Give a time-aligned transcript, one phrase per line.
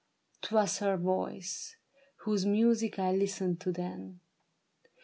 [0.41, 1.75] 'Twas her voice
[2.21, 4.19] Whose music I Ustened to then.